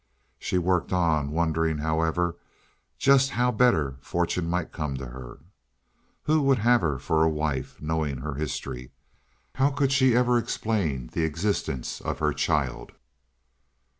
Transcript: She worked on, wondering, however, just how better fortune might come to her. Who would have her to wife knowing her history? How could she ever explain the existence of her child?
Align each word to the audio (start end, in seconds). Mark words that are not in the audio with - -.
She 0.39 0.57
worked 0.57 0.91
on, 0.91 1.29
wondering, 1.29 1.77
however, 1.77 2.35
just 2.97 3.29
how 3.29 3.51
better 3.51 3.97
fortune 4.01 4.49
might 4.49 4.71
come 4.71 4.97
to 4.97 5.05
her. 5.05 5.41
Who 6.23 6.41
would 6.41 6.57
have 6.57 6.81
her 6.81 6.97
to 6.97 7.27
wife 7.27 7.79
knowing 7.79 8.17
her 8.21 8.33
history? 8.33 8.89
How 9.53 9.69
could 9.69 9.91
she 9.91 10.15
ever 10.15 10.39
explain 10.39 11.11
the 11.13 11.21
existence 11.21 12.01
of 12.01 12.17
her 12.17 12.33
child? 12.33 12.93